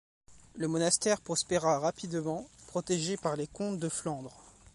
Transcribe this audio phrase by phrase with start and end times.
[0.55, 4.33] Le monastère prospèra rapidement, protégé par les comtes de Flandre.